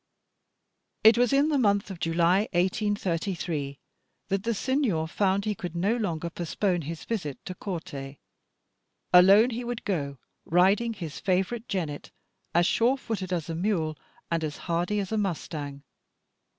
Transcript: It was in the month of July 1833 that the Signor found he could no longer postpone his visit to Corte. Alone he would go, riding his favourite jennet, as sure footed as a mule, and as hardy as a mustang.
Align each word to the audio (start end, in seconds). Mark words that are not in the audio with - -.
It 1.03 1.15
was 1.19 1.31
in 1.31 1.49
the 1.49 1.59
month 1.59 1.91
of 1.91 1.99
July 1.99 2.47
1833 2.53 3.77
that 4.29 4.41
the 4.41 4.55
Signor 4.55 5.07
found 5.07 5.45
he 5.45 5.53
could 5.53 5.75
no 5.75 5.95
longer 5.95 6.31
postpone 6.31 6.81
his 6.81 7.05
visit 7.05 7.37
to 7.45 7.53
Corte. 7.53 8.15
Alone 9.13 9.51
he 9.51 9.63
would 9.63 9.85
go, 9.85 10.17
riding 10.43 10.93
his 10.93 11.19
favourite 11.19 11.67
jennet, 11.67 12.09
as 12.55 12.65
sure 12.65 12.97
footed 12.97 13.31
as 13.31 13.47
a 13.47 13.53
mule, 13.53 13.95
and 14.31 14.43
as 14.43 14.57
hardy 14.65 14.97
as 14.99 15.11
a 15.11 15.19
mustang. 15.19 15.83